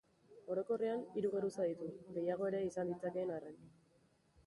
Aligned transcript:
Orokorrean 0.55 1.03
hiru 1.19 1.31
geruza 1.35 1.69
ditu, 1.73 1.91
gehiago 2.17 2.51
ere 2.51 2.65
izan 2.73 2.93
ditzakeen 2.95 3.39
arren. 3.39 3.65